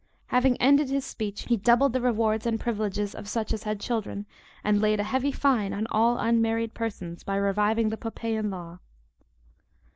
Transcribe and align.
Having 0.29 0.57
ended 0.59 0.89
his 0.89 1.05
speech, 1.05 1.43
he 1.43 1.55
doubled 1.57 1.93
the 1.93 2.01
rewards 2.01 2.47
and 2.47 2.59
privileges 2.59 3.13
of 3.13 3.29
such 3.29 3.53
as 3.53 3.61
had 3.65 3.79
children, 3.79 4.25
and 4.63 4.81
laid 4.81 4.99
a 4.99 5.03
heavy 5.03 5.31
fine 5.31 5.73
on 5.73 5.85
all 5.91 6.17
unmarried 6.17 6.73
persons, 6.73 7.23
by 7.23 7.35
reviving 7.35 7.89
the 7.89 7.97
Poppæan 7.97 8.49
law. 8.51 8.79